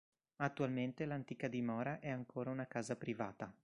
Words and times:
Attualmente 0.37 1.05
l'antica 1.05 1.47
dimora 1.47 1.99
è 1.99 2.09
ancora 2.09 2.49
una 2.49 2.65
casa 2.65 2.95
privata. 2.95 3.53